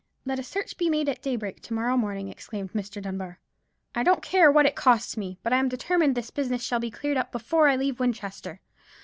"Let 0.25 0.39
a 0.39 0.43
search 0.43 0.79
be 0.79 0.89
made 0.89 1.07
at 1.09 1.21
daybreak 1.21 1.61
to 1.61 1.75
morrow 1.75 1.95
morning," 1.95 2.27
exclaimed 2.29 2.73
Mr. 2.73 2.99
Dunbar. 2.99 3.37
"I 3.93 4.01
don't 4.01 4.23
care 4.23 4.51
what 4.51 4.65
it 4.65 4.75
costs 4.75 5.15
me, 5.15 5.37
but 5.43 5.53
I 5.53 5.57
am 5.57 5.69
determined 5.69 6.15
this 6.15 6.31
business 6.31 6.63
shall 6.63 6.79
be 6.79 6.89
cleared 6.89 7.17
up 7.17 7.31
before 7.31 7.67
I 7.67 7.75
leave 7.75 7.99
Winchester. 7.99 8.61